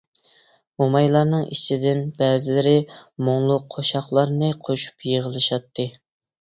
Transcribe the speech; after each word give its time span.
مومايلارنىڭ 0.83 1.43
ئىچىدىن 1.57 2.01
بەزىلىرى 2.23 2.75
مۇڭلۇق 3.29 3.69
قوشاقلارنى 3.77 4.53
قوشۇپ 4.67 5.09
يىغىلىشاتتى. 5.15 5.91